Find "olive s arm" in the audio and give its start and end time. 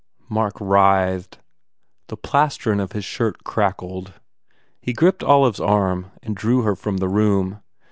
5.23-6.09